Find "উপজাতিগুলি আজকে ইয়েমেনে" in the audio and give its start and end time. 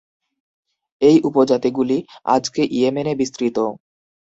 1.23-3.13